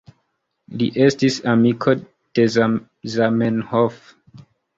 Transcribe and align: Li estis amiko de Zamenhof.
Li 0.77 0.87
estis 1.07 1.37
amiko 1.53 1.95
de 2.39 2.47
Zamenhof. 2.57 4.01